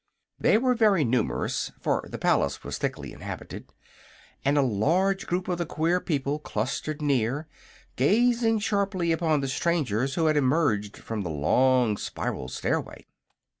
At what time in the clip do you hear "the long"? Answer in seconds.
11.21-11.97